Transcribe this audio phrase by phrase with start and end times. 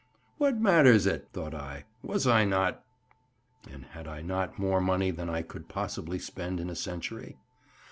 [0.39, 2.83] 'What matters it,' thought I; 'was I not—,
[3.71, 7.37] and had I not more money than I could possibly spend in a century?